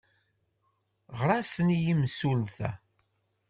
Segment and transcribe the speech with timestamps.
[1.17, 2.71] Ɣer-asen i yemsulta!